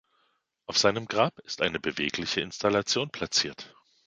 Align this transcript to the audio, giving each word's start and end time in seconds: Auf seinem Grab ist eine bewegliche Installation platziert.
Auf 0.65 0.79
seinem 0.79 1.05
Grab 1.07 1.37
ist 1.41 1.61
eine 1.61 1.79
bewegliche 1.79 2.41
Installation 2.41 3.11
platziert. 3.11 3.71